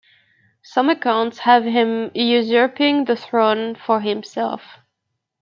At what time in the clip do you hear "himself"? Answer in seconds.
4.01-4.79